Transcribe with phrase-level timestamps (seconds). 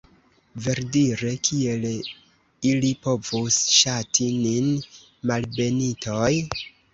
[0.67, 1.85] Verdire, kiel
[2.69, 4.71] ili povus ŝati nin,
[5.33, 6.33] malbenitoj?